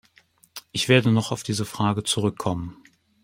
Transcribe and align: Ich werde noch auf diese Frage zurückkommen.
Ich 0.71 0.89
werde 0.89 1.11
noch 1.11 1.31
auf 1.31 1.43
diese 1.43 1.63
Frage 1.63 2.03
zurückkommen. 2.03 2.75